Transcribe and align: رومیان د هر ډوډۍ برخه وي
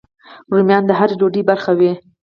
رومیان 0.53 0.83
د 0.87 0.91
هر 0.99 1.09
ډوډۍ 1.19 1.41
برخه 1.49 1.71
وي 1.79 1.91